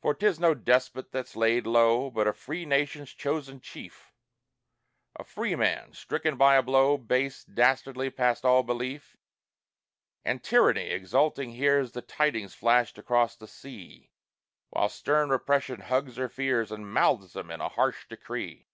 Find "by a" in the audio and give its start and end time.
6.36-6.62